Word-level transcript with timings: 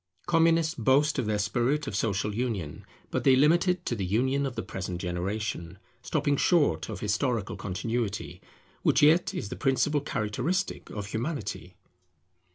Communists 0.25 0.73
boast 0.73 1.19
of 1.19 1.27
their 1.27 1.37
spirit 1.37 1.85
of 1.85 1.95
social 1.95 2.33
union; 2.33 2.87
but 3.11 3.23
they 3.23 3.35
limit 3.35 3.67
it 3.67 3.85
to 3.85 3.95
the 3.95 4.03
union 4.03 4.47
of 4.47 4.55
the 4.55 4.63
present 4.63 4.99
generation, 4.99 5.77
stopping 6.01 6.35
short 6.37 6.89
of 6.89 7.01
historical 7.01 7.55
continuity, 7.55 8.41
which 8.81 9.03
yet 9.03 9.31
is 9.35 9.49
the 9.49 9.55
principal 9.55 10.01
characteristic 10.01 10.89
of 10.89 11.05
Humanity. 11.05 11.75